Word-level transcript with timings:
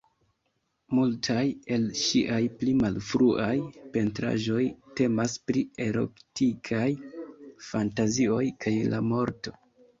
Multaj 0.99 1.43
el 1.75 1.85
ŝiaj 2.03 2.39
pli 2.61 2.73
malfruaj 2.79 3.51
pentraĵoj 3.99 4.65
temas 5.03 5.37
pri 5.51 5.65
erotikaj 5.89 6.89
fantazioj 7.71 8.45
kaj 8.67 8.77
la 8.95 9.07
morto. 9.15 9.59